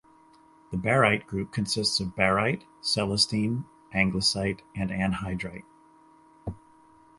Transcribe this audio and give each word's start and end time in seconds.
The 0.71 0.77
"baryte 0.77 1.27
group" 1.27 1.51
consists 1.51 1.99
of 1.99 2.15
baryte, 2.15 2.63
celestine, 2.81 3.65
anglesite 3.93 4.61
and 4.75 4.89
anhydrite. 4.89 5.61